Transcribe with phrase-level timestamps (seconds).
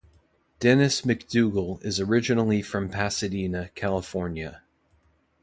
[0.59, 4.63] Dennis McDougal is originally from Pasadena, California.